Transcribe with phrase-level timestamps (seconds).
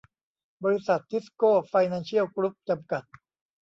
[0.63, 3.03] บริษัท ทิสโก้ไฟแนนเชียลกรุ๊ป จำกัด